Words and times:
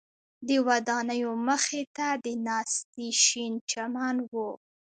د 0.47 0.49
ودانیو 0.67 1.31
مخ 1.47 1.63
ته 1.95 2.07
د 2.25 2.27
ناستي 2.47 3.09
شین 3.25 3.53
چمن 3.71 4.15
و. 4.29 4.33